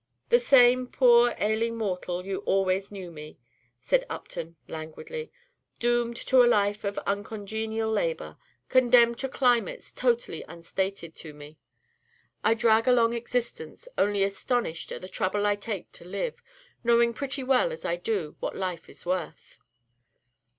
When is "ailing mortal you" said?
1.37-2.39